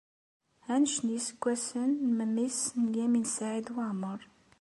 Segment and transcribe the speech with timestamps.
[0.73, 4.19] Anect n yiseggasen n memmi-s n Lyamin n Saɛid Waɛmeṛ?